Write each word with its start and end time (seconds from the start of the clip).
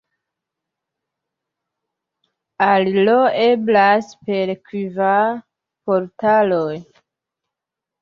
Aliro 2.69 3.19
eblas 3.43 4.11
per 4.25 4.57
kvar 4.73 5.25
portaloj. 5.87 6.77